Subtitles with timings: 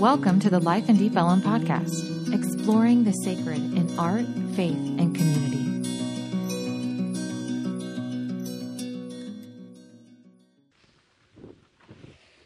[0.00, 4.24] Welcome to the Life in Deep Ellum podcast, exploring the sacred in art,
[4.56, 5.58] faith, and community.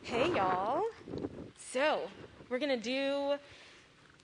[0.03, 0.83] Hey, y'all.
[1.57, 2.01] So,
[2.49, 3.35] we're going to do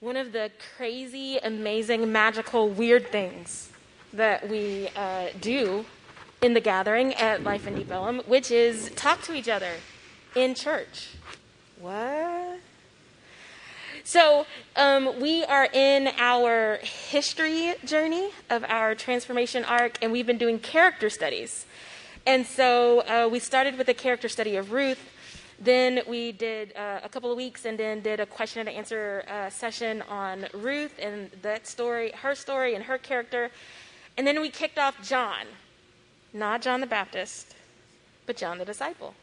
[0.00, 3.70] one of the crazy, amazing, magical, weird things
[4.12, 5.84] that we uh, do
[6.42, 9.74] in the gathering at Life in Deep Ellum, which is talk to each other
[10.34, 11.10] in church.
[11.78, 12.49] What?
[14.04, 14.46] So,
[14.76, 20.58] um, we are in our history journey of our transformation arc, and we've been doing
[20.58, 21.66] character studies.
[22.26, 25.10] And so, uh, we started with a character study of Ruth.
[25.58, 29.24] Then we did uh, a couple of weeks and then did a question and answer
[29.28, 33.50] uh, session on Ruth and that story, her story and her character.
[34.16, 35.44] And then we kicked off John,
[36.32, 37.54] not John the Baptist,
[38.24, 39.14] but John the disciple.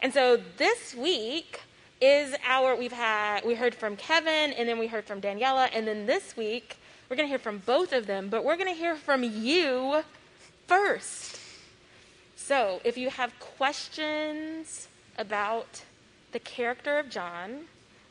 [0.00, 1.62] And so this week
[2.00, 5.86] is our we've had we heard from Kevin and then we heard from Daniela and
[5.86, 6.76] then this week
[7.10, 10.04] we're going to hear from both of them, but we're going to hear from you
[10.68, 11.40] first.
[12.36, 14.86] So, if you have questions
[15.18, 15.82] about
[16.30, 17.62] the character of John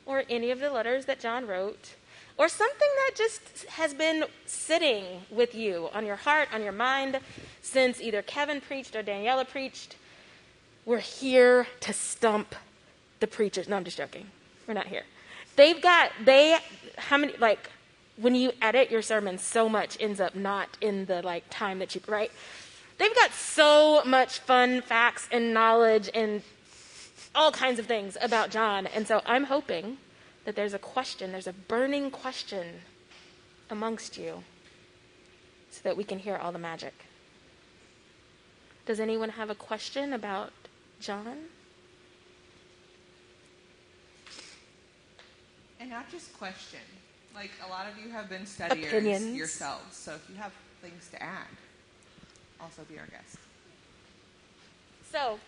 [0.06, 1.96] or any of the letters that John wrote,
[2.38, 7.20] or something that just has been sitting with you on your heart, on your mind,
[7.62, 9.96] since either Kevin preached or Daniela preached,
[10.86, 12.54] we're here to stump
[13.20, 13.68] the preachers.
[13.68, 14.28] No, I'm just joking.
[14.68, 15.04] We're not here.
[15.56, 16.58] They've got, they,
[16.98, 17.70] how many, like,
[18.18, 21.96] when you edit your sermon, so much ends up not in the, like, time that
[21.96, 22.32] you, right?
[22.98, 26.42] They've got so much fun facts and knowledge and
[27.34, 28.88] all kinds of things about John.
[28.88, 29.98] And so I'm hoping
[30.46, 32.82] that there's a question, there's a burning question
[33.70, 34.44] amongst you
[35.72, 37.06] so that we can hear all the magic.
[38.86, 40.52] Does anyone have a question about
[41.00, 41.46] John?
[45.80, 46.80] And not just question.
[47.34, 49.36] Like a lot of you have been studiers Opinions.
[49.36, 51.48] yourselves, so if you have things to add,
[52.60, 53.38] also be our guest.
[55.12, 55.40] So,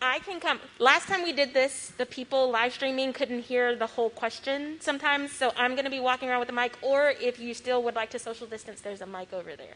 [0.00, 0.60] I can come.
[0.78, 5.32] Last time we did this, the people live streaming couldn't hear the whole question sometimes,
[5.32, 7.94] so I'm going to be walking around with a mic, or if you still would
[7.94, 9.74] like to social distance, there's a mic over there.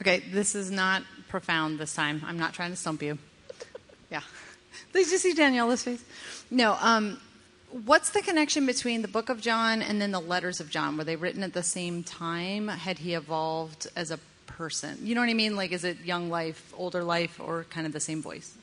[0.00, 2.22] Okay, this is not profound this time.
[2.26, 3.18] I'm not trying to stump you.
[4.10, 4.20] Yeah.
[4.92, 6.04] Did you see Daniela's face?
[6.50, 6.76] No.
[6.80, 7.18] Um,
[7.70, 10.96] what's the connection between the book of John and then the letters of John?
[10.96, 12.68] Were they written at the same time?
[12.68, 14.98] Had he evolved as a person?
[15.02, 15.56] You know what I mean?
[15.56, 18.54] Like, is it young life, older life, or kind of the same voice?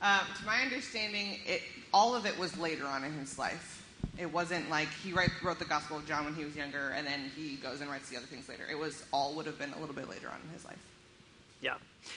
[0.00, 1.62] Um, to my understanding, it,
[1.92, 3.84] all of it was later on in his life.
[4.16, 7.06] It wasn't like he write, wrote the Gospel of John when he was younger, and
[7.06, 8.62] then he goes and writes the other things later.
[8.70, 10.78] It was all would have been a little bit later on in his life.
[11.60, 11.74] Yeah.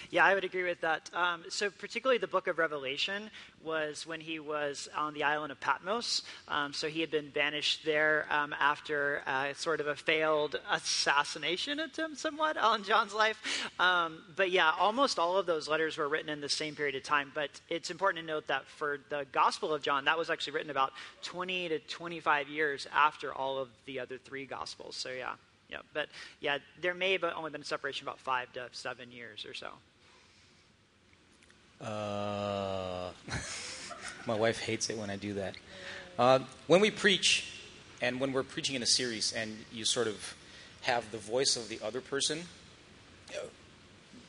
[0.09, 1.09] Yeah, I would agree with that.
[1.13, 3.29] Um, so, particularly the book of Revelation
[3.63, 6.21] was when he was on the island of Patmos.
[6.47, 11.79] Um, so, he had been banished there um, after uh, sort of a failed assassination
[11.79, 13.69] attempt, somewhat, on John's life.
[13.79, 17.03] Um, but yeah, almost all of those letters were written in the same period of
[17.03, 17.31] time.
[17.33, 20.71] But it's important to note that for the Gospel of John, that was actually written
[20.71, 24.95] about 20 to 25 years after all of the other three Gospels.
[24.95, 25.33] So, yeah.
[25.71, 26.09] Yeah, but
[26.41, 29.69] yeah, there may have only been a separation about five to seven years or so.
[31.83, 33.09] Uh,
[34.27, 35.55] my wife hates it when I do that.
[36.19, 37.53] Uh, when we preach,
[38.01, 40.35] and when we're preaching in a series, and you sort of
[40.81, 42.43] have the voice of the other person,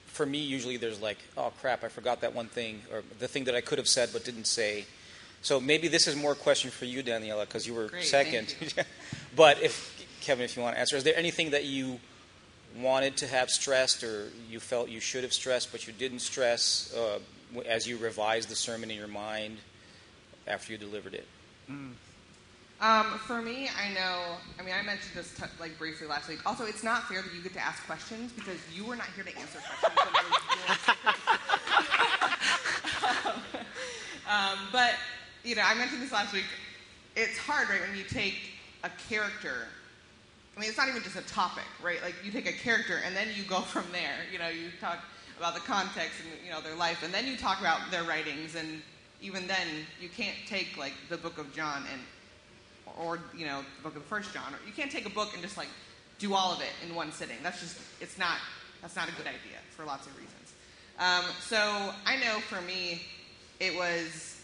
[0.06, 3.44] for me, usually there's like, oh crap, I forgot that one thing, or the thing
[3.44, 4.84] that I could have said but didn't say.
[5.41, 8.54] So maybe this is more a question for you, Daniela, because you were Great, second.
[8.60, 8.69] you.
[9.36, 11.99] but if Kevin, if you want to answer, is there anything that you
[12.81, 16.94] wanted to have stressed, or you felt you should have stressed but you didn't stress
[16.97, 17.19] uh,
[17.66, 19.59] as you revised the sermon in your mind
[20.47, 21.27] after you delivered it?
[22.81, 24.37] Um, for me, I know.
[24.59, 26.39] I mean, I mentioned this t- like briefly last week.
[26.47, 29.25] Also, it's not fair that you get to ask questions because you were not here
[29.25, 30.09] to answer questions.
[34.27, 34.95] your- um, but
[35.45, 36.45] you know, I mentioned this last week.
[37.16, 38.34] It's hard, right, when you take
[38.84, 39.66] a character.
[40.57, 42.03] I mean, it's not even just a topic, right?
[42.03, 44.19] Like you take a character and then you go from there.
[44.33, 44.99] You know, you talk
[45.39, 48.54] about the context and you know their life, and then you talk about their writings,
[48.54, 48.83] and
[49.21, 49.66] even then,
[50.01, 52.01] you can't take like the Book of John and
[52.99, 55.43] or you know the book of first john or you can't take a book and
[55.43, 55.69] just like
[56.19, 58.39] do all of it in one sitting that's just it's not
[58.81, 60.53] that's not a good idea for lots of reasons
[60.99, 63.03] um, so i know for me
[63.60, 64.41] it was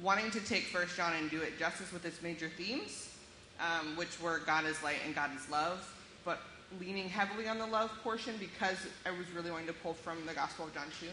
[0.00, 3.10] wanting to take first john and do it justice with its major themes
[3.60, 5.94] um, which were god is light and god is love
[6.24, 6.40] but
[6.80, 8.76] leaning heavily on the love portion because
[9.06, 11.08] i was really wanting to pull from the gospel of john too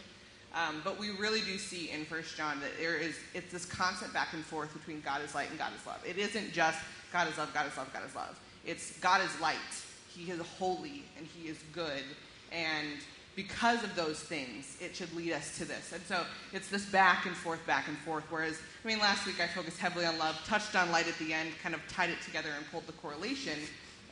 [0.52, 4.12] Um, but we really do see in First John that there is it's this constant
[4.12, 6.02] back and forth between God is light and God is love.
[6.04, 6.78] It isn't just
[7.12, 8.36] God is love, God is love, God is love.
[8.66, 9.70] It's God is light.
[10.08, 12.02] He is holy and He is good.
[12.50, 12.98] And
[13.36, 15.92] because of those things, it should lead us to this.
[15.92, 18.24] And so it's this back and forth, back and forth.
[18.28, 21.32] Whereas, I mean, last week I focused heavily on love, touched on light at the
[21.32, 23.58] end, kind of tied it together and pulled the correlation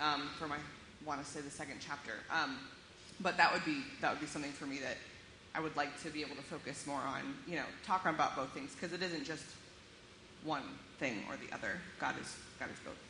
[0.00, 0.58] um, from, I
[1.04, 2.12] want to say, the second chapter.
[2.32, 2.56] Um,
[3.20, 4.96] but that would be that would be something for me that
[5.54, 7.22] I would like to be able to focus more on.
[7.46, 9.44] You know, talk about both things because it isn't just
[10.44, 10.62] one
[10.98, 11.80] thing or the other.
[12.00, 13.07] God is God is both.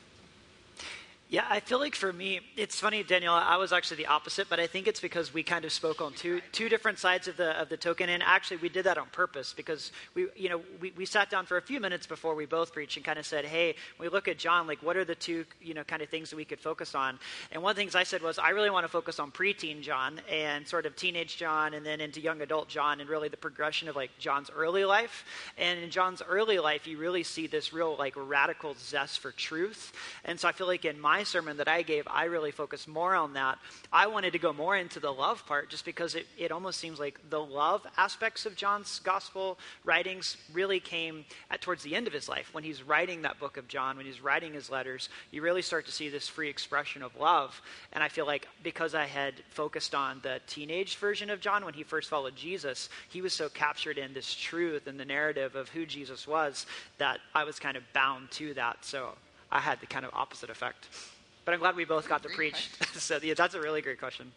[1.30, 3.34] Yeah, I feel like for me, it's funny, Daniel.
[3.34, 6.14] I was actually the opposite, but I think it's because we kind of spoke on
[6.14, 9.08] two two different sides of the of the token, and actually we did that on
[9.12, 12.46] purpose because we, you know, we, we sat down for a few minutes before we
[12.46, 15.14] both preached and kind of said, hey, we look at John, like what are the
[15.14, 17.19] two, you know, kind of things that we could focus on?
[17.52, 19.82] And one of the things I said was I really want to focus on preteen
[19.82, 23.36] John and sort of teenage John, and then into young adult John, and really the
[23.36, 25.26] progression of like John's early life.
[25.58, 29.92] And in John's early life, you really see this real like radical zest for truth.
[30.24, 32.87] And so I feel like in my my sermon that I gave, I really focused
[32.87, 33.59] more on that.
[33.93, 37.00] I wanted to go more into the love part just because it, it almost seems
[37.00, 42.12] like the love aspects of John's gospel writings really came at, towards the end of
[42.12, 42.55] his life.
[42.55, 45.87] When he's writing that book of John, when he's writing his letters, you really start
[45.87, 47.61] to see this free expression of love.
[47.93, 51.75] And I feel like because I had focused on the teenage version of John when
[51.75, 55.69] he first followed Jesus, he was so captured in this truth and the narrative of
[55.70, 56.65] who Jesus was
[56.99, 58.85] that I was kind of bound to that.
[58.85, 59.15] So
[59.50, 60.88] I had the kind of opposite effect.
[61.44, 62.70] But I'm glad we both got to preach.
[62.94, 64.30] so yeah, that's a really great question.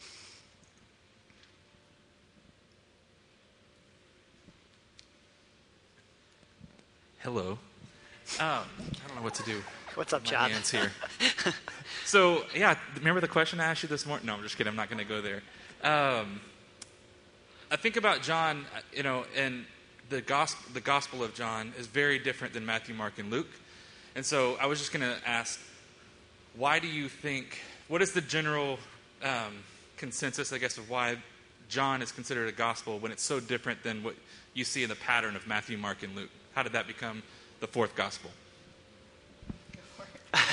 [7.19, 7.51] Hello.
[7.51, 7.59] Um,
[8.39, 9.61] I don't know what to do.
[9.95, 10.51] What's up, My Chad?
[10.51, 10.91] hands here.
[12.05, 14.25] so yeah, remember the question I asked you this morning?
[14.25, 14.71] No, I'm just kidding.
[14.71, 15.43] I'm not going to go there.
[15.83, 16.39] Um,
[17.69, 19.65] I think about John, you know, and
[20.09, 23.49] the gospel, the Gospel of John is very different than Matthew, Mark, and Luke.
[24.15, 25.59] And so I was just going to ask,
[26.55, 28.77] why do you think, what is the general
[29.23, 29.63] um,
[29.97, 31.17] consensus, I guess, of why
[31.69, 34.15] John is considered a gospel when it's so different than what
[34.53, 36.29] you see in the pattern of Matthew, Mark, and Luke?
[36.53, 37.23] How did that become
[37.61, 38.31] the fourth gospel?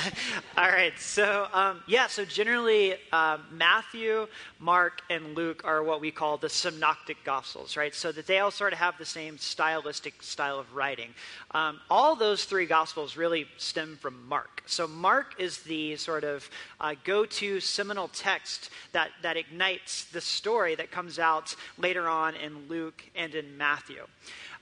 [0.57, 0.97] All right.
[0.99, 4.27] So, um, yeah, so generally, um, Matthew,
[4.59, 7.93] Mark, and Luke are what we call the synoptic gospels, right?
[7.93, 11.09] So that they all sort of have the same stylistic style of writing.
[11.51, 14.63] Um, all those three gospels really stem from Mark.
[14.65, 16.49] So, Mark is the sort of
[16.79, 22.35] uh, go to seminal text that, that ignites the story that comes out later on
[22.35, 24.05] in Luke and in Matthew.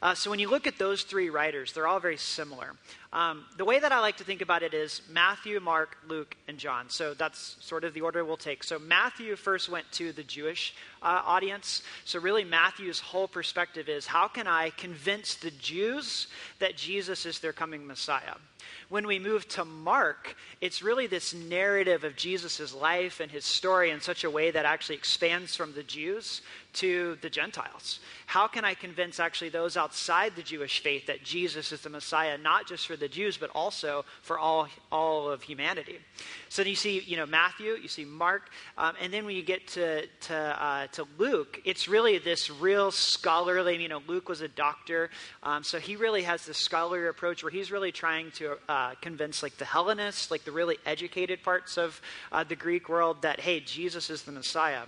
[0.02, 2.76] Uh, so when you look at those three writers, they're all very similar.
[3.12, 6.58] Um, the way that I like to think about it is Matthew, Mark, Luke, and
[6.58, 6.90] John.
[6.90, 8.64] So that's sort of the order we'll take.
[8.64, 11.84] So Matthew first went to the Jewish uh, audience.
[12.06, 16.28] So really, Matthew's whole perspective is how can I convince the Jews
[16.60, 18.36] that Jesus is their coming Messiah?
[18.90, 23.92] When we move to Mark, it's really this narrative of Jesus' life and his story
[23.92, 26.42] in such a way that actually expands from the Jews
[26.74, 28.00] to the Gentiles.
[28.28, 32.38] How can I convince actually those outside the Jewish faith that Jesus is the Messiah,
[32.38, 36.00] not just for the Jews, but also for all, all of humanity?
[36.50, 39.68] So you see, you know, Matthew, you see Mark, um, and then when you get
[39.70, 44.48] to, to, uh, to Luke, it's really this real scholarly, you know, Luke was a
[44.48, 45.10] doctor,
[45.44, 49.44] um, so he really has this scholarly approach where he's really trying to uh, convince
[49.44, 53.60] like the Hellenists, like the really educated parts of uh, the Greek world, that, hey,
[53.60, 54.84] Jesus is the Messiah.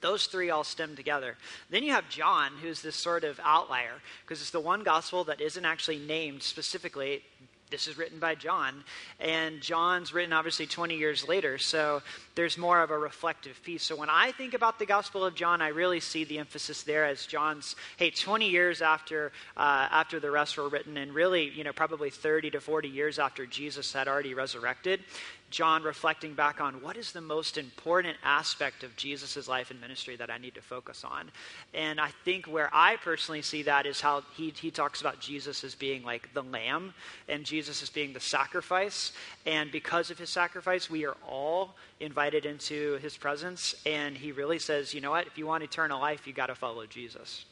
[0.00, 1.36] Those three all stem together.
[1.70, 5.40] Then you have John, who's this sort of outlier, because it's the one gospel that
[5.40, 7.22] isn't actually named specifically.
[7.68, 8.84] This is written by John,
[9.18, 12.00] and John's written obviously 20 years later, so
[12.36, 13.82] there's more of a reflective piece.
[13.82, 17.04] So when I think about the Gospel of John, I really see the emphasis there
[17.04, 21.64] as John's, hey, 20 years after, uh, after the rest were written, and really, you
[21.64, 25.00] know, probably 30 to 40 years after Jesus had already resurrected.
[25.50, 30.16] John reflecting back on what is the most important aspect of Jesus' life and ministry
[30.16, 31.30] that I need to focus on.
[31.72, 35.62] And I think where I personally see that is how he, he talks about Jesus
[35.62, 36.94] as being like the lamb
[37.28, 39.12] and Jesus as being the sacrifice.
[39.46, 43.74] And because of his sacrifice, we are all invited into his presence.
[43.86, 45.26] And he really says, you know what?
[45.26, 47.44] If you want eternal life, you got to follow Jesus.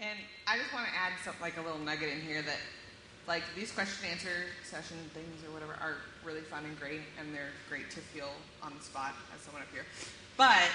[0.00, 2.58] And I just want to add something like a little nugget in here that
[3.26, 7.34] like these question and answer session things or whatever are really fun and great and
[7.34, 8.30] they're great to feel
[8.62, 9.84] on the spot as someone up here.
[10.36, 10.70] But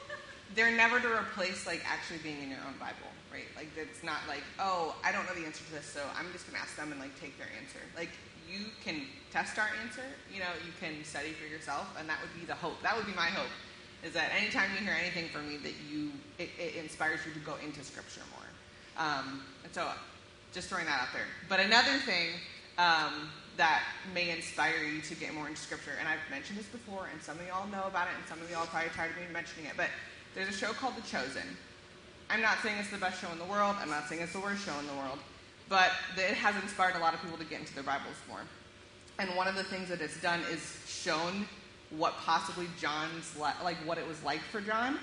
[0.54, 3.48] they're never to replace like actually being in your own bible right?
[3.56, 6.44] Like it's not like oh i don't know the answer to this so i'm just
[6.44, 7.80] going to ask them and like take their answer.
[7.96, 8.10] Like
[8.44, 12.34] you can test our answer you know you can study for yourself and that would
[12.38, 12.82] be the hope.
[12.82, 13.48] That would be my hope
[14.02, 17.40] is that anytime you hear anything from me, that you it, it inspires you to
[17.40, 18.48] go into Scripture more.
[18.98, 19.88] Um, and so,
[20.52, 21.26] just throwing that out there.
[21.48, 22.30] But another thing
[22.78, 23.82] um, that
[24.14, 27.38] may inspire you to get more into Scripture, and I've mentioned this before, and some
[27.38, 29.72] of y'all know about it, and some of y'all probably tired of me mentioning it,
[29.76, 29.88] but
[30.34, 31.44] there's a show called The Chosen.
[32.30, 33.76] I'm not saying it's the best show in the world.
[33.78, 35.18] I'm not saying it's the worst show in the world,
[35.68, 38.40] but it has inspired a lot of people to get into their Bibles more.
[39.18, 41.46] And one of the things that it's done is shown
[41.90, 44.98] what possibly John's like what it was like for John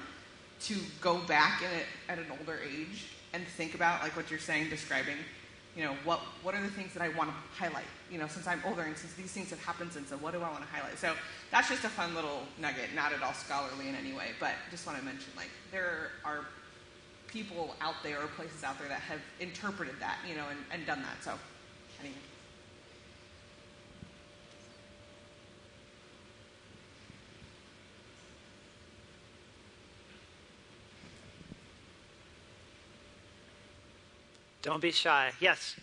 [0.62, 4.40] to go back in it at an older age and think about like what you're
[4.40, 5.18] saying, describing,
[5.76, 7.86] you know, what what are the things that I want to highlight?
[8.12, 10.40] You know, since I'm older and since these things have happened since, so what do
[10.40, 10.98] I want to highlight?
[10.98, 11.14] So
[11.52, 14.86] that's just a fun little nugget, not at all scholarly in any way, but just
[14.86, 16.46] want to mention like there are
[17.28, 20.86] people out there or places out there that have interpreted that, you know, and, and
[20.86, 21.24] done that.
[21.24, 21.34] So
[22.00, 22.16] anyway.
[34.62, 35.32] Don't be shy.
[35.40, 35.76] Yes.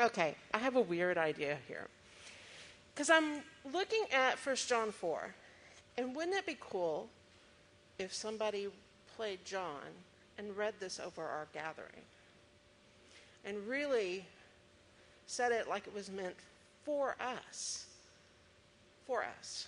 [0.00, 1.88] Okay, I have a weird idea here.
[2.94, 5.34] Because I'm looking at 1 John 4,
[5.98, 7.08] and wouldn't it be cool
[7.98, 8.68] if somebody
[9.16, 9.82] played John
[10.38, 12.02] and read this over our gathering?
[13.44, 14.24] And really
[15.26, 16.34] said it like it was meant
[16.84, 17.86] for us.
[19.06, 19.66] For us.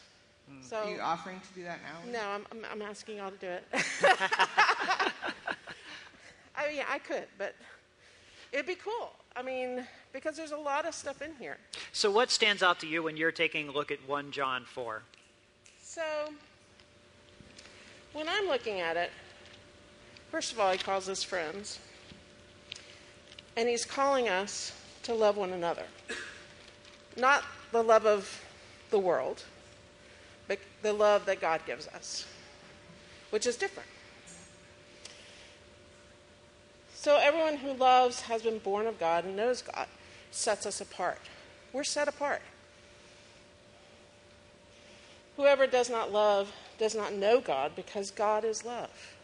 [0.49, 0.62] Hmm.
[0.62, 2.12] So, Are you offering to do that now?
[2.12, 3.64] no, I'm, I'm, I'm asking y'all to do it.
[6.61, 7.55] I mean, I could, but
[8.52, 9.12] it'd be cool.
[9.35, 11.57] I mean, because there's a lot of stuff in here.
[11.93, 15.02] So, what stands out to you when you're taking a look at 1 John 4?
[15.83, 16.02] So,
[18.12, 19.11] when I'm looking at it,
[20.31, 21.79] first of all, he calls us friends.
[23.57, 24.73] And he's calling us
[25.05, 25.85] to love one another.
[27.17, 28.45] Not the love of
[28.90, 29.45] the world,
[30.47, 32.26] but the love that God gives us,
[33.31, 33.88] which is different.
[37.00, 39.87] So, everyone who loves has been born of God and knows God,
[40.30, 41.19] sets us apart.
[41.73, 42.42] We're set apart.
[45.38, 49.16] Whoever does not love does not know God because God is love.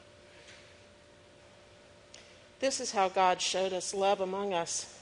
[2.60, 4.98] This is how God showed us love among us.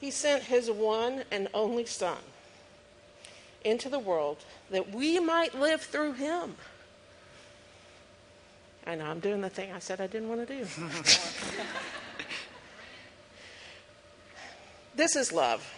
[0.00, 2.16] He sent his one and only Son
[3.62, 4.38] into the world
[4.70, 6.54] that we might live through him.
[8.86, 10.64] I know I'm doing the thing I said I didn't want to do.
[14.94, 15.68] this is love.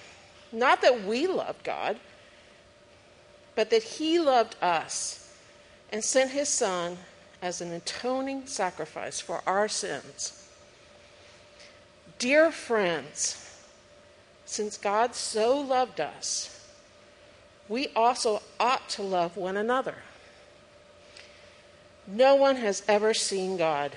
[0.53, 1.99] Not that we loved God,
[3.55, 5.35] but that He loved us
[5.91, 6.99] and sent His Son
[7.41, 10.47] as an atoning sacrifice for our sins.
[12.19, 13.45] Dear friends,
[14.45, 16.67] since God so loved us,
[17.69, 19.95] we also ought to love one another.
[22.09, 23.93] No one has ever seen God,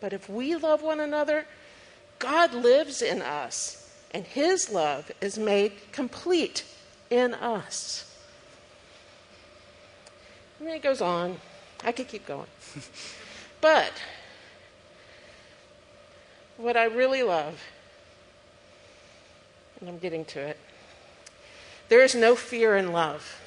[0.00, 1.44] but if we love one another,
[2.18, 6.64] God lives in us, and His love is made complete
[7.10, 8.08] in us.
[10.58, 11.36] Mean, it goes on.
[11.84, 12.48] I could keep going.
[13.60, 13.92] but
[16.56, 17.62] what I really love,
[19.80, 20.56] and I'm getting to it,
[21.88, 23.40] there is no fear in love.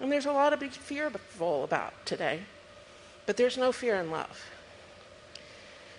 [0.00, 2.40] And there's a lot to be fearful about today,
[3.26, 4.50] but there's no fear in love.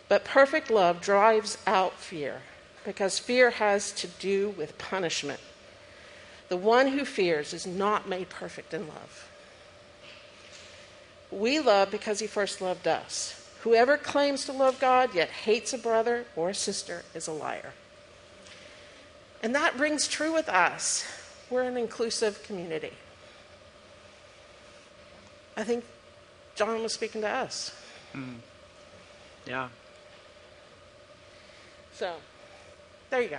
[0.09, 2.41] But perfect love drives out fear
[2.83, 5.39] because fear has to do with punishment.
[6.49, 9.29] The one who fears is not made perfect in love.
[11.31, 13.37] We love because he first loved us.
[13.61, 17.71] Whoever claims to love God yet hates a brother or a sister is a liar.
[19.41, 21.05] And that rings true with us.
[21.49, 22.91] We're an inclusive community.
[25.57, 25.83] I think
[26.55, 27.73] John was speaking to us.
[28.13, 28.35] Mm.
[29.45, 29.69] Yeah.
[31.93, 32.13] So,
[33.09, 33.37] there you go.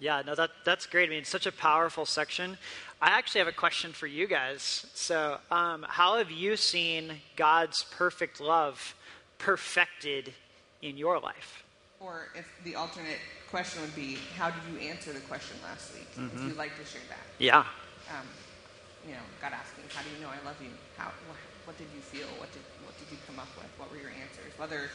[0.00, 1.08] Yeah, no, that, that's great.
[1.08, 2.58] I mean, it's such a powerful section.
[3.00, 4.86] I actually have a question for you guys.
[4.94, 8.94] So, um, how have you seen God's perfect love
[9.38, 10.32] perfected
[10.82, 11.64] in your life?
[12.00, 13.18] Or if the alternate
[13.50, 16.06] question would be, how did you answer the question last week?
[16.34, 17.18] If you'd like to share that.
[17.38, 17.60] Yeah.
[18.10, 18.26] Um,
[19.06, 20.72] you know, God asking, how do you know I love you?
[20.96, 21.12] How,
[21.64, 22.28] what, did you feel?
[22.40, 23.68] What did, what did you come up with?
[23.76, 24.52] What were your answers?
[24.56, 24.88] Whether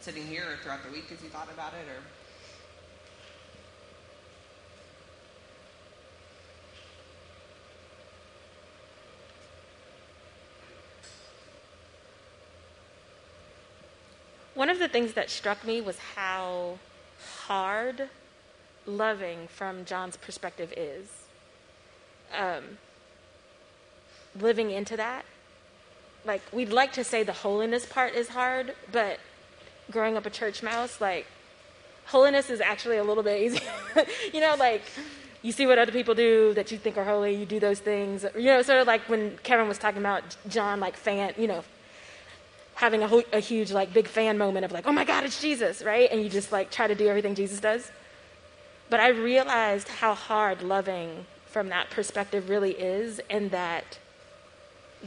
[0.00, 2.00] sitting here or throughout the week as you thought about it or
[14.54, 16.78] One of the things that struck me was how
[17.46, 18.10] hard
[18.84, 21.08] loving from John's perspective is.
[22.36, 22.64] Um,
[24.42, 25.24] living into that.
[26.24, 29.18] Like, we'd like to say the holiness part is hard, but
[29.90, 31.26] growing up a church mouse, like,
[32.06, 33.72] holiness is actually a little bit easier.
[34.32, 34.82] you know, like,
[35.42, 38.26] you see what other people do that you think are holy, you do those things.
[38.36, 41.64] You know, sort of like when Kevin was talking about John, like, fan, you know,
[42.74, 45.40] having a, ho- a huge, like, big fan moment of, like, oh my God, it's
[45.40, 46.08] Jesus, right?
[46.10, 47.90] And you just, like, try to do everything Jesus does.
[48.90, 53.98] But I realized how hard loving from that perspective really is, and that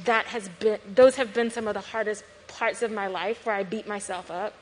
[0.06, 3.56] that has been those have been some of the hardest parts of my life where
[3.56, 4.54] I beat myself up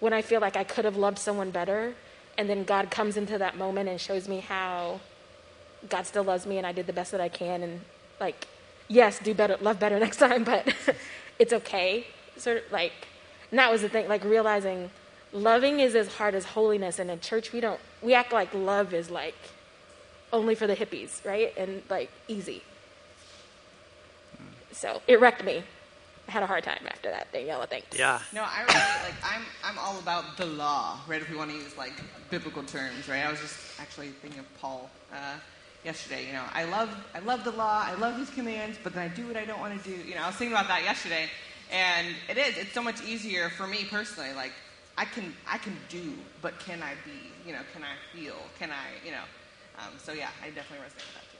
[0.00, 1.94] when I feel like I could have loved someone better.
[2.38, 5.00] And then God comes into that moment and shows me how
[5.88, 7.62] God still loves me and I did the best that I can.
[7.62, 7.80] And
[8.20, 8.46] like
[8.88, 10.74] yes do better love better next time but
[11.38, 12.06] it's okay.
[12.36, 12.92] Sort of like
[13.50, 14.90] and that was the thing like realizing
[15.32, 16.98] loving is as hard as holiness.
[16.98, 19.36] And in church we don't we act like love is like
[20.32, 21.52] only for the hippies right?
[21.56, 22.62] And like easy
[24.72, 25.62] so it wrecked me.
[26.28, 27.32] I had a hard time after that.
[27.32, 27.98] Daniela, thanks.
[27.98, 28.20] Yeah.
[28.32, 29.14] No, I really like.
[29.24, 31.20] I'm I'm all about the law, right?
[31.20, 31.92] If we want to use like
[32.30, 33.26] biblical terms, right?
[33.26, 35.34] I was just actually thinking of Paul uh,
[35.84, 36.26] yesterday.
[36.26, 37.84] You know, I love I love the law.
[37.84, 39.96] I love His commands, but then I do what I don't want to do.
[40.08, 41.28] You know, I was thinking about that yesterday,
[41.72, 42.56] and it is.
[42.56, 44.32] It's so much easier for me personally.
[44.34, 44.52] Like
[44.96, 47.30] I can I can do, but can I be?
[47.46, 48.36] You know, can I feel?
[48.58, 49.04] Can I?
[49.04, 49.24] You know.
[49.78, 51.31] Um, so yeah, I definitely resonate with that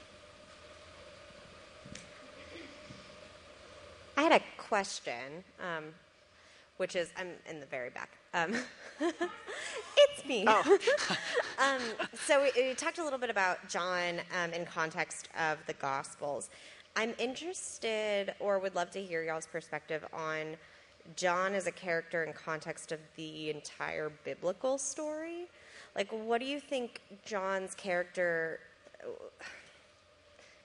[4.15, 5.85] I had a question, um,
[6.77, 8.09] which is I'm in the very back.
[8.33, 8.55] Um,
[8.99, 10.45] it's me.
[10.47, 10.77] Oh.
[11.59, 11.81] um,
[12.13, 16.49] so we, we, talked a little bit about John um, in context of the Gospels.
[16.95, 20.57] I'm interested, or would love to hear y'all's perspective on
[21.15, 25.47] John as a character in context of the entire biblical story.
[25.95, 28.59] Like, what do you think John's character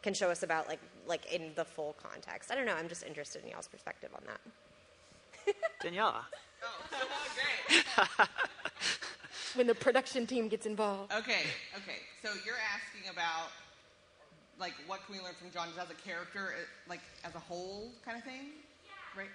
[0.03, 2.51] can show us about like like in the full context.
[2.51, 2.75] I don't know.
[2.75, 5.55] I'm just interested in y'all's perspective on that.
[5.83, 6.23] Daniela.
[6.63, 6.99] Oh,
[7.67, 8.29] great.
[9.55, 11.13] when the production team gets involved.
[11.13, 11.43] Okay,
[11.77, 11.99] okay.
[12.23, 13.51] So you're asking about
[14.59, 17.91] like what can we learn from John as a character, uh, like as a whole
[18.05, 18.51] kind of thing,
[18.85, 19.31] yeah, right?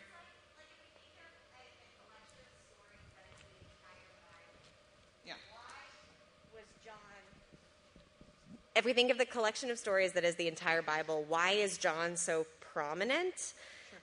[8.75, 11.77] If we think of the collection of stories that is the entire Bible, why is
[11.77, 13.53] John so prominent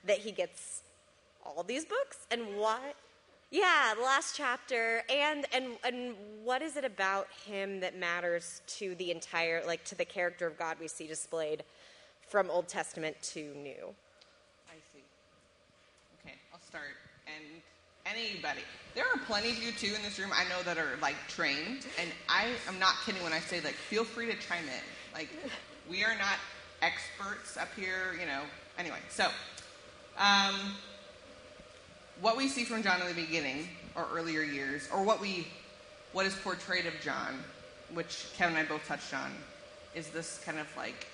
[0.05, 0.81] that he gets
[1.45, 2.25] all these books?
[2.31, 2.79] And why?
[3.49, 8.95] Yeah, the last chapter, and and and what is it about him that matters to
[8.95, 11.63] the entire, like to the character of God we see displayed
[12.29, 13.93] from Old Testament to New?
[14.69, 15.03] I see.
[16.23, 16.95] Okay, I'll start.
[18.11, 18.61] Anybody,
[18.93, 21.85] there are plenty of you too in this room I know that are like trained,
[21.99, 25.13] and I am not kidding when I say like feel free to chime in.
[25.13, 25.29] Like
[25.89, 26.35] we are not
[26.81, 28.41] experts up here, you know.
[28.77, 29.27] Anyway, so
[30.17, 30.55] um,
[32.19, 35.47] what we see from John in the beginning or earlier years, or what we
[36.11, 37.39] what is portrayed of John,
[37.93, 39.31] which Kevin and I both touched on,
[39.95, 41.07] is this kind of like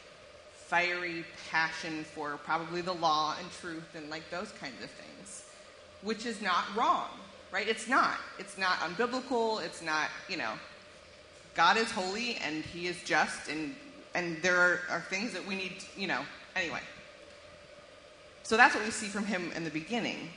[0.68, 5.44] fiery passion for probably the law and truth and like those kinds of things,
[6.02, 7.08] which is not wrong
[7.52, 7.68] right?
[7.68, 8.18] It's not.
[8.40, 9.64] It's not unbiblical.
[9.64, 10.54] It's not, you know,
[11.56, 13.76] God is holy and he is just and
[14.16, 16.22] and there are, are things that we need, you know,
[16.56, 16.80] anyway.
[18.44, 20.30] So that's what we see from him in the beginning.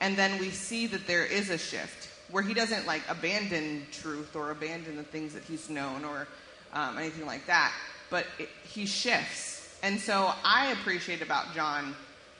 [0.00, 4.36] And then we see that there is a shift where he doesn't like abandon truth
[4.36, 6.28] or abandon the things that he's known or
[6.74, 7.72] um, anything like that,
[8.10, 9.76] but it, he shifts.
[9.82, 11.94] And so I appreciate about John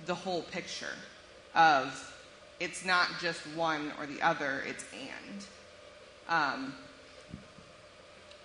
[0.04, 0.94] the whole picture
[1.54, 2.04] of
[2.60, 5.44] it's not just one or the other, it's and.
[6.28, 6.74] Um,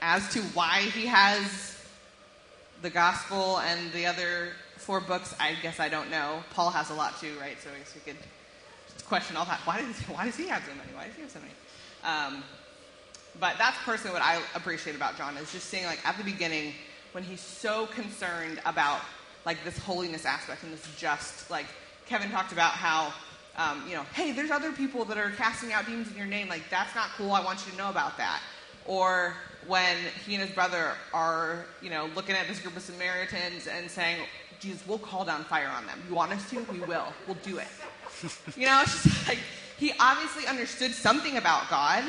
[0.02, 1.78] as to why he has
[2.82, 6.44] the gospel and the other four books, I guess I don't know.
[6.54, 7.56] Paul has a lot too, right?
[7.62, 8.22] So I guess we could
[9.06, 9.60] question all that.
[9.66, 10.94] Why does, why does he have so many?
[10.94, 11.54] Why does he have so many?
[12.04, 12.44] Um,
[13.40, 16.74] but that's personally what I appreciate about John is just seeing like at the beginning
[17.14, 19.00] when he's so concerned about
[19.46, 21.66] like this holiness aspect and this just like
[22.06, 23.14] Kevin talked about how
[23.56, 26.48] um, you know, hey, there's other people that are casting out demons in your name.
[26.50, 27.34] Like, that's not cool.
[27.34, 28.42] I want you to know about that.
[28.86, 29.36] Or
[29.68, 33.90] when he and his brother are, you know, looking at this group of Samaritans and
[33.90, 34.18] saying,
[34.60, 36.02] Jesus, we'll call down fire on them.
[36.10, 36.66] You want us to?
[36.72, 37.14] We will.
[37.28, 37.68] We'll do it.
[38.58, 39.40] you know, it's just like
[39.78, 42.04] he obviously understood something about God,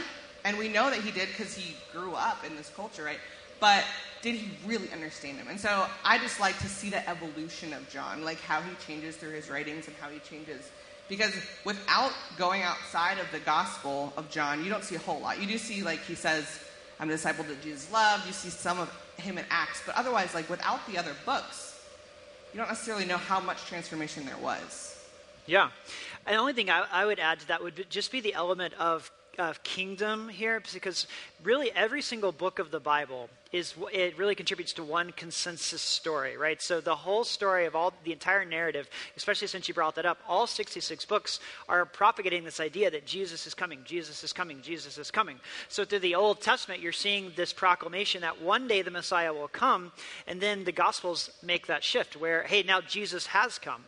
[0.45, 3.19] and we know that he did because he grew up in this culture, right?
[3.61, 3.85] But
[4.25, 5.49] did he really understand him?
[5.49, 9.17] And so I just like to see the evolution of John, like how he changes
[9.17, 10.71] through his writings and how he changes
[11.09, 11.35] because
[11.65, 15.41] without going outside of the Gospel of John, you don't see a whole lot.
[15.41, 16.61] You do see, like, he says,
[16.99, 18.27] I'm a disciple that Jesus loved.
[18.27, 19.83] You see some of him in Acts.
[19.85, 21.79] But otherwise, like, without the other books,
[22.53, 25.05] you don't necessarily know how much transformation there was.
[25.47, 25.69] Yeah.
[26.27, 28.73] And the only thing I, I would add to that would just be the element
[28.75, 31.07] of, of kingdom here, because
[31.43, 36.37] really every single book of the Bible is it really contributes to one consensus story,
[36.37, 36.61] right?
[36.61, 40.19] So the whole story of all the entire narrative, especially since you brought that up,
[40.29, 41.39] all 66 books
[41.69, 45.39] are propagating this idea that Jesus is coming, Jesus is coming, Jesus is coming.
[45.69, 49.47] So through the Old Testament, you're seeing this proclamation that one day the Messiah will
[49.47, 49.93] come,
[50.27, 53.85] and then the Gospels make that shift where, hey, now Jesus has come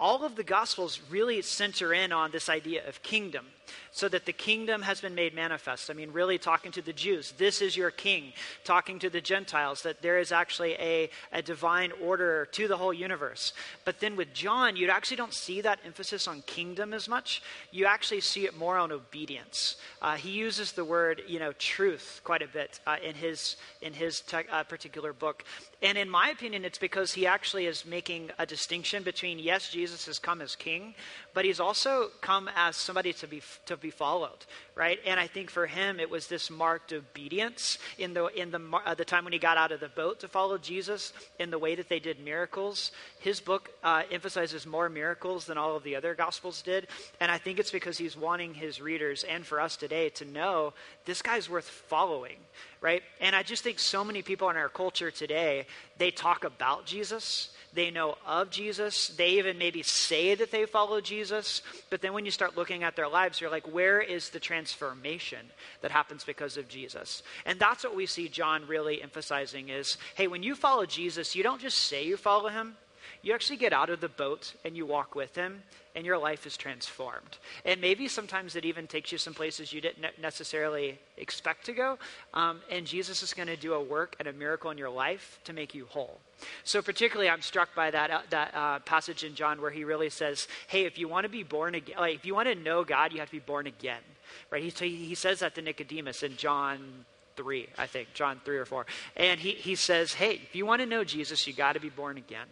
[0.00, 3.46] all of the Gospels really center in on this idea of kingdom,
[3.92, 5.90] so that the kingdom has been made manifest.
[5.90, 8.32] I mean, really talking to the Jews, this is your king.
[8.64, 12.92] Talking to the Gentiles, that there is actually a, a divine order to the whole
[12.92, 13.52] universe.
[13.84, 17.42] But then with John, you actually don't see that emphasis on kingdom as much.
[17.70, 19.76] You actually see it more on obedience.
[20.00, 23.92] Uh, he uses the word, you know, truth quite a bit uh, in his, in
[23.92, 25.44] his te- uh, particular book.
[25.82, 30.06] And in my opinion, it's because he actually is making a distinction between, yes, Jesus
[30.06, 30.94] has come as king,
[31.34, 34.98] but he's also come as somebody to be, to be followed, right?
[35.06, 38.94] And I think for him, it was this marked obedience in the, in the, uh,
[38.94, 41.74] the time when he got out of the boat to follow Jesus, in the way
[41.74, 42.92] that they did miracles.
[43.20, 46.88] His book uh, emphasizes more miracles than all of the other gospels did.
[47.20, 50.74] And I think it's because he's wanting his readers and for us today to know
[51.04, 52.36] this guy's worth following,
[52.80, 53.02] right?
[53.20, 55.66] And I just think so many people in our culture today,
[55.98, 59.08] they talk about Jesus they know of Jesus.
[59.08, 61.62] They even maybe say that they follow Jesus.
[61.90, 65.46] But then when you start looking at their lives, you're like, where is the transformation
[65.82, 67.22] that happens because of Jesus?
[67.44, 71.42] And that's what we see John really emphasizing is hey, when you follow Jesus, you
[71.42, 72.76] don't just say you follow him,
[73.22, 75.62] you actually get out of the boat and you walk with him
[75.94, 77.38] and your life is transformed.
[77.64, 81.98] And maybe sometimes it even takes you some places you didn't necessarily expect to go.
[82.34, 85.40] Um, and Jesus is going to do a work and a miracle in your life
[85.44, 86.20] to make you whole.
[86.62, 90.10] So, particularly, I'm struck by that, uh, that uh, passage in John where he really
[90.10, 92.84] says, Hey, if you want to be born again, like, if you want to know
[92.84, 94.02] God, you have to be born again.
[94.50, 94.62] Right?
[94.62, 97.04] He, he says that to Nicodemus in John
[97.38, 98.84] 3, I think, John 3 or 4.
[99.16, 101.88] And he, he says, hey, if you want to know Jesus, you got to be
[101.88, 102.46] born again.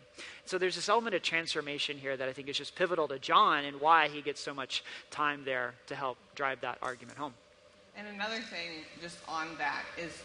[0.47, 3.65] So there's this element of transformation here that I think is just pivotal to John
[3.65, 7.35] and why he gets so much time there to help drive that argument home.
[7.97, 10.23] And another thing, just on that, is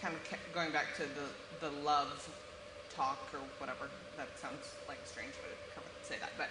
[0.00, 2.28] kind of going back to the, the love
[2.96, 3.90] talk or whatever.
[4.16, 6.32] That sounds like a strange way to say that.
[6.38, 6.48] But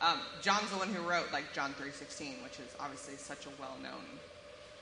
[0.00, 4.06] um, John's the one who wrote like John 3.16, which is obviously such a well-known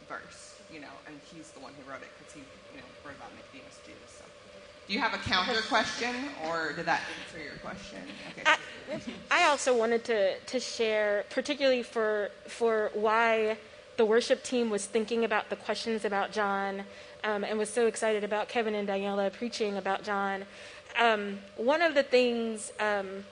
[0.08, 2.40] verse, you know, and he's the one who wrote it because he,
[2.72, 3.92] you know, wrote about Nicodemus too.
[4.06, 4.24] So,
[4.86, 6.14] do you have a counter question,
[6.46, 7.98] or did that answer your question?
[8.32, 8.42] Okay.
[8.46, 13.56] I, I also wanted to to share, particularly for for why
[13.96, 16.84] the worship team was thinking about the questions about John,
[17.24, 20.44] um, and was so excited about Kevin and Daniela preaching about John.
[20.98, 23.24] Um, one of the things um,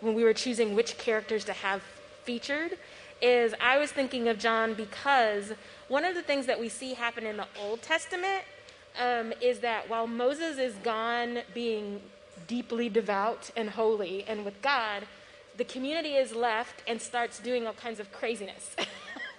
[0.00, 1.82] when we were choosing which characters to have
[2.24, 2.76] featured
[3.20, 5.52] is I was thinking of John because
[5.88, 8.42] one of the things that we see happen in the Old Testament
[9.00, 12.00] um, is that while Moses is gone being
[12.46, 15.04] deeply devout and holy and with God,
[15.56, 18.76] the community is left and starts doing all kinds of craziness.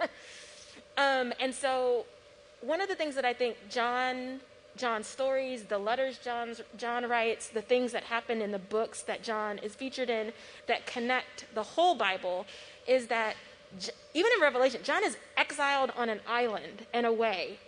[0.96, 2.06] um, and so,
[2.60, 4.40] one of the things that I think John,
[4.76, 9.22] John's stories, the letters John's, John writes, the things that happen in the books that
[9.22, 10.32] John is featured in
[10.66, 12.46] that connect the whole Bible
[12.88, 13.36] is that
[14.14, 17.58] even in Revelation, John is exiled on an island and away.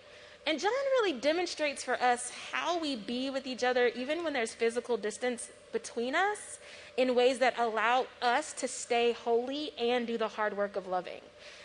[0.46, 4.54] And John really demonstrates for us how we be with each other, even when there's
[4.54, 6.58] physical distance between us,
[6.96, 11.20] in ways that allow us to stay holy and do the hard work of loving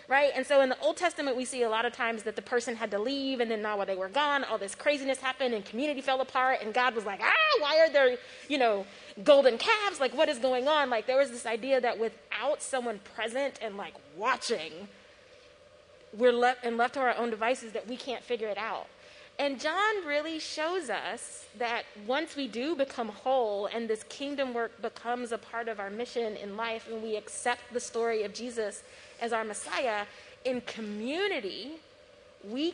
[0.08, 0.32] right?
[0.36, 2.76] And so in the Old Testament, we see a lot of times that the person
[2.76, 5.66] had to leave, and then now while they were gone, all this craziness happened, and
[5.66, 8.86] community fell apart, and God was like, ah, why are there, you know,
[9.24, 10.00] golden calves?
[10.00, 10.90] Like, what is going on?
[10.90, 14.72] Like, there was this idea that without someone present and like watching,
[16.18, 18.88] we're left and left to our own devices that we can't figure it out.
[19.38, 24.82] And John really shows us that once we do become whole and this kingdom work
[24.82, 28.84] becomes a part of our mission in life and we accept the story of Jesus
[29.22, 30.06] as our Messiah,
[30.44, 31.74] in community,
[32.50, 32.74] we,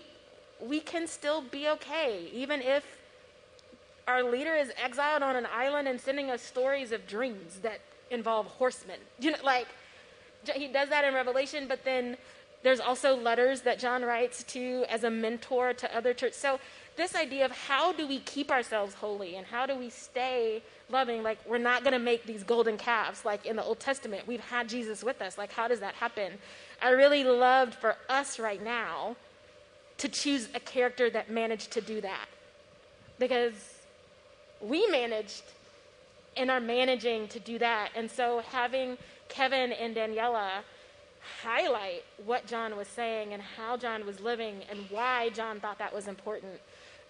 [0.59, 2.85] we can still be okay, even if
[4.07, 8.45] our leader is exiled on an island and sending us stories of dreams that involve
[8.47, 8.99] horsemen.
[9.19, 9.67] You know, like,
[10.55, 12.17] he does that in Revelation, but then
[12.63, 16.37] there's also letters that John writes to as a mentor to other churches.
[16.37, 16.59] So
[17.01, 21.23] this idea of how do we keep ourselves holy and how do we stay loving
[21.23, 24.39] like we're not going to make these golden calves like in the old testament we've
[24.39, 26.33] had jesus with us like how does that happen
[26.81, 29.15] i really loved for us right now
[29.97, 32.27] to choose a character that managed to do that
[33.19, 33.53] because
[34.61, 35.43] we managed
[36.37, 37.89] and are managing to do that.
[37.95, 38.97] And so having
[39.29, 40.49] Kevin and Daniela
[41.43, 45.93] highlight what John was saying and how John was living and why John thought that
[45.93, 46.53] was important.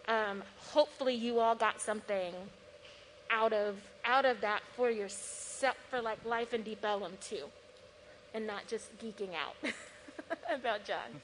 [0.07, 2.33] Um, hopefully, you all got something
[3.29, 7.45] out of out of that for yourself, for like life in Deep Ellum too,
[8.33, 9.55] and not just geeking out
[10.53, 11.21] about John.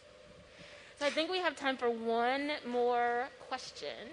[1.00, 4.10] So I think we have time for one more question.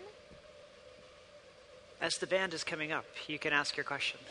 [2.00, 4.20] As the band is coming up, you can ask your question.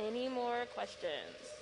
[0.00, 1.59] Any more questions?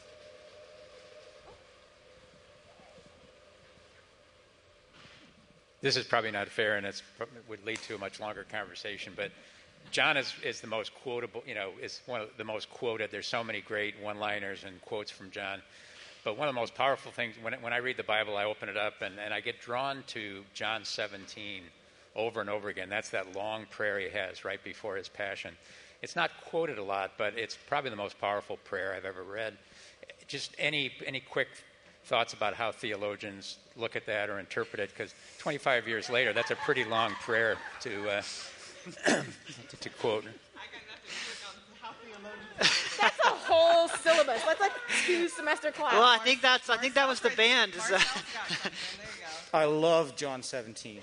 [5.81, 7.03] This is probably not fair, and it
[7.49, 9.13] would lead to a much longer conversation.
[9.15, 9.31] But
[9.91, 13.11] John is, is the most quotable, you know, is one of the most quoted.
[13.11, 15.63] There's so many great one-liners and quotes from John.
[16.25, 18.69] But one of the most powerful things, when, when I read the Bible, I open
[18.69, 21.63] it up and, and I get drawn to John 17
[22.17, 22.89] over and over again.
[22.89, 25.57] That's that long prayer he has right before his passion.
[26.03, 29.57] It's not quoted a lot, but it's probably the most powerful prayer I've ever read.
[30.27, 31.49] Just any any quick
[32.09, 34.91] thoughts about how theologians look at that or interpret it?
[34.91, 38.23] Because 25 years later, that's a pretty long prayer to uh,
[39.05, 40.25] to, to quote.
[43.01, 44.43] That's a whole syllabus.
[44.43, 44.73] That's like
[45.07, 45.93] two semester class.
[45.93, 47.75] Well, I think that's I think that was the band.
[49.55, 51.01] I love John 17.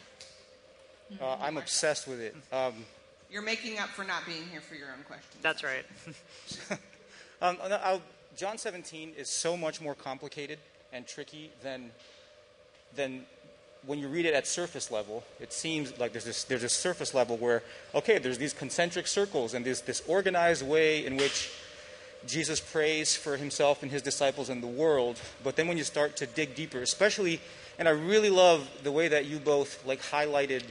[1.22, 2.36] Uh, I'm obsessed with it.
[2.52, 2.74] Um,
[3.32, 5.38] You're making up for not being here for your own questions.
[5.42, 5.86] That's right.
[7.42, 8.02] um, I'll,
[8.36, 10.60] John 17 is so much more complicated
[10.96, 11.92] and tricky than
[12.96, 13.26] than
[13.86, 15.24] when you read it at surface level.
[15.42, 19.54] It seems like there's this there's a surface level where okay, there's these concentric circles
[19.54, 21.52] and there's this organized way in which
[22.26, 25.20] Jesus prays for himself and his disciples and the world.
[25.44, 27.42] But then when you start to dig deeper, especially,
[27.78, 30.64] and I really love the way that you both like highlighted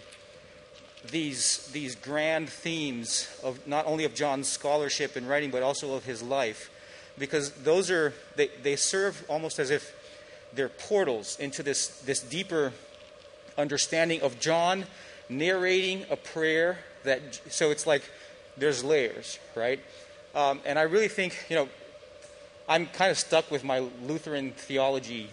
[1.10, 6.04] these, these grand themes of not only of John's scholarship and writing, but also of
[6.04, 6.70] his life,
[7.18, 9.94] because those are, they, they serve almost as if
[10.54, 12.72] they're portals into this, this deeper
[13.56, 14.84] understanding of John
[15.28, 18.02] narrating a prayer that, so it's like
[18.56, 19.80] there's layers, right?
[20.34, 21.68] Um, and I really think, you know,
[22.68, 25.28] I'm kind of stuck with my Lutheran theology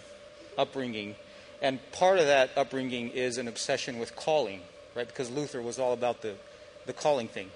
[0.58, 1.16] upbringing,
[1.60, 4.60] and part of that upbringing is an obsession with calling
[4.94, 5.06] right?
[5.06, 6.34] Because Luther was all about the,
[6.86, 7.50] the calling thing.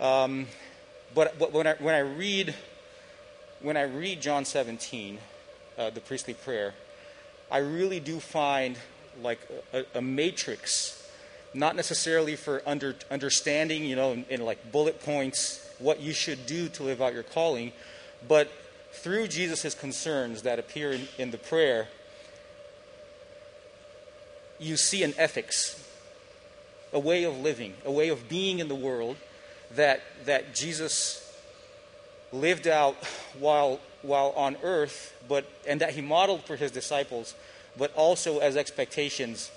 [0.00, 0.46] Um,
[1.14, 2.54] but, but when, I, when I read
[3.60, 5.16] when I read John 17,
[5.78, 6.74] uh, the priestly prayer,
[7.54, 8.76] I really do find
[9.22, 9.38] like
[9.72, 11.08] a, a matrix,
[11.54, 16.46] not necessarily for under, understanding, you know, in, in like bullet points, what you should
[16.46, 17.70] do to live out your calling,
[18.26, 18.50] but
[18.90, 21.86] through Jesus' concerns that appear in, in the prayer,
[24.58, 25.80] you see an ethics
[26.92, 29.16] a way of living, a way of being in the world
[29.76, 31.38] that, that Jesus
[32.32, 32.96] lived out
[33.38, 37.34] while, while on earth, but, and that he modeled for his disciples,
[37.76, 39.50] but also as expectations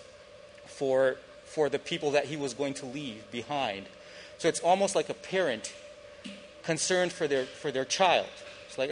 [0.65, 3.85] for, for the people that he was going to leave behind.
[4.37, 5.73] So it's almost like a parent
[6.63, 8.27] concerned for their, for their child.
[8.67, 8.91] It's like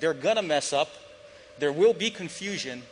[0.00, 0.90] they're going to mess up,
[1.58, 2.82] there will be confusion,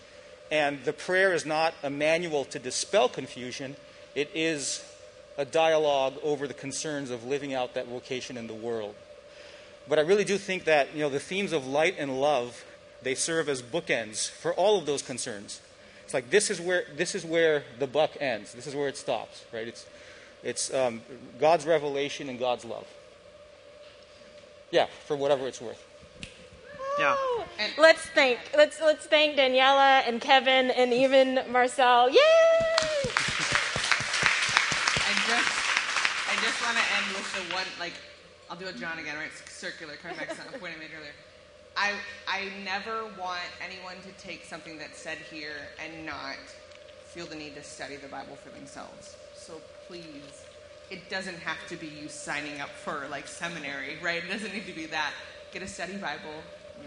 [0.50, 3.76] and the prayer is not a manual to dispel confusion,
[4.14, 4.84] it is
[5.36, 8.94] a dialogue over the concerns of living out that vocation in the world.
[9.88, 12.64] But I really do think that you know the themes of light and love
[13.02, 15.60] they serve as bookends for all of those concerns.
[16.04, 18.54] It's like this is where this is where the buck ends.
[18.54, 19.68] This is where it stops, right?
[19.68, 19.86] It's
[20.42, 21.02] it's um,
[21.38, 22.86] God's revelation and God's love.
[24.70, 25.82] Yeah, for whatever it's worth.
[26.98, 27.16] Yeah.
[27.76, 32.08] let's thank let's let's thank Daniela and Kevin and even Marcel.
[32.08, 32.18] Yay!
[36.34, 37.92] I just want to end with the one, like,
[38.54, 39.32] I'll do it, John again, right?
[39.48, 41.10] Circular, coming back to the point I made earlier.
[41.76, 41.90] I,
[42.28, 46.36] I never want anyone to take something that's said here and not
[47.04, 49.16] feel the need to study the Bible for themselves.
[49.34, 49.54] So
[49.88, 50.44] please,
[50.88, 54.22] it doesn't have to be you signing up for like seminary, right?
[54.22, 55.12] It doesn't need to be that.
[55.50, 56.38] Get a study Bible,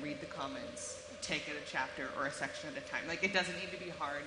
[0.01, 3.01] read the comments, take it a chapter or a section at a time.
[3.09, 4.23] Like it doesn't need to be hard.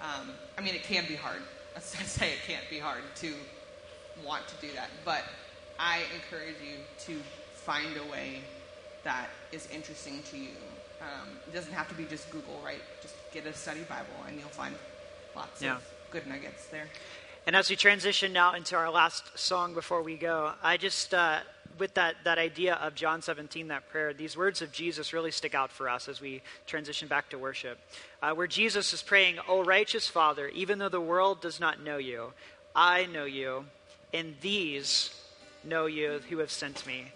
[0.00, 1.42] Um, I mean, it can be hard.
[1.76, 3.32] I say it can't be hard to
[4.26, 4.90] want to do that.
[5.04, 5.22] But
[5.80, 7.20] I encourage you to
[7.54, 8.40] find a way
[9.02, 10.50] that is interesting to you.
[11.00, 12.82] Um, it doesn't have to be just Google, right?
[13.00, 14.74] Just get a study Bible and you'll find
[15.34, 15.76] lots yeah.
[15.76, 16.86] of good nuggets there.
[17.46, 21.38] And as we transition now into our last song before we go, I just, uh,
[21.78, 25.54] with that, that idea of John 17, that prayer, these words of Jesus really stick
[25.54, 27.78] out for us as we transition back to worship.
[28.20, 31.96] Uh, where Jesus is praying, O righteous Father, even though the world does not know
[31.96, 32.34] you,
[32.76, 33.64] I know you
[34.12, 35.14] and these
[35.64, 37.12] know you who have sent me.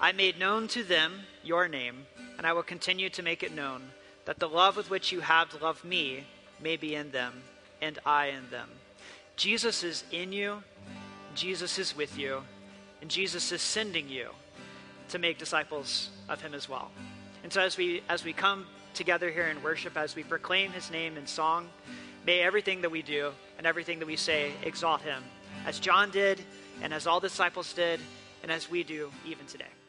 [0.00, 2.06] I made known to them your name,
[2.38, 3.82] and I will continue to make it known,
[4.24, 6.24] that the love with which you have loved me
[6.62, 7.42] may be in them,
[7.82, 8.68] and I in them.
[9.36, 10.62] Jesus is in you,
[11.34, 12.42] Jesus is with you,
[13.00, 14.28] and Jesus is sending you
[15.08, 16.90] to make disciples of him as well.
[17.42, 20.90] And so as we as we come together here in worship, as we proclaim his
[20.90, 21.68] name in song,
[22.26, 25.22] may everything that we do and everything that we say exalt him,
[25.66, 26.40] as John did,
[26.82, 28.00] and as all disciples did,
[28.42, 29.79] and as we do even today.